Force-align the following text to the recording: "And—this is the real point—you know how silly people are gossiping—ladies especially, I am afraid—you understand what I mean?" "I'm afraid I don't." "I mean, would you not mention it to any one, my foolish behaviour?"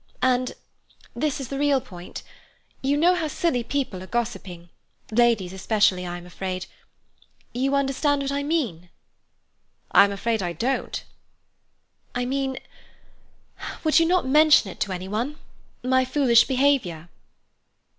"And—this 0.23 1.39
is 1.39 1.49
the 1.49 1.59
real 1.59 1.79
point—you 1.79 2.97
know 2.97 3.13
how 3.13 3.27
silly 3.27 3.63
people 3.63 4.01
are 4.01 4.07
gossiping—ladies 4.07 5.53
especially, 5.53 6.07
I 6.07 6.17
am 6.17 6.25
afraid—you 6.25 7.75
understand 7.75 8.23
what 8.23 8.31
I 8.31 8.41
mean?" 8.41 8.89
"I'm 9.91 10.11
afraid 10.11 10.41
I 10.41 10.53
don't." 10.53 11.03
"I 12.15 12.25
mean, 12.25 12.57
would 13.83 13.99
you 13.99 14.07
not 14.07 14.25
mention 14.25 14.71
it 14.71 14.79
to 14.79 14.91
any 14.91 15.07
one, 15.07 15.37
my 15.83 16.03
foolish 16.03 16.45
behaviour?" 16.45 17.07